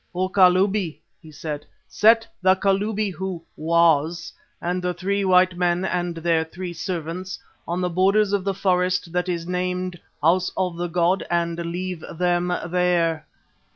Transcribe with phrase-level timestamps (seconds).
[0.15, 6.17] "O Kalubi," he said, "set the Kalubi who was and the three white men and
[6.17, 10.87] their three servants on the borders of the forest that is named House of the
[10.87, 13.27] god and leave them there.